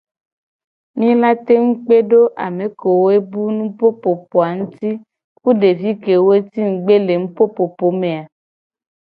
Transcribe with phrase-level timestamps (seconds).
[0.99, 4.89] Mi la tengu kpe do ame kewo bu nupopopo a nguti
[5.41, 8.21] ku devi kewo ci ngugbe le nupopopo me a.